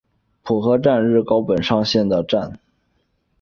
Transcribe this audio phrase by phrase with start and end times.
[0.43, 2.57] 浦河站日高本线上的站。